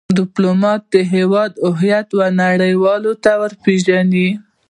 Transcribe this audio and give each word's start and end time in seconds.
ډيپلومات 0.17 0.81
د 0.93 0.95
هیواد 1.13 1.51
هویت 1.77 2.07
نړېوالو 2.41 3.11
ته 3.23 3.31
ور 3.41 3.53
پېژني. 3.63 4.27